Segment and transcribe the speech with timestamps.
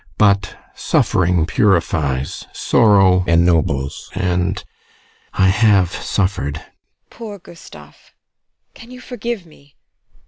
[0.17, 4.63] But suffering purifies, sorrow ennobles, and
[5.35, 6.55] I have suffered!
[6.55, 6.65] TEKLA.
[7.11, 8.11] Poor Gustav!
[8.73, 9.75] Can you forgive me?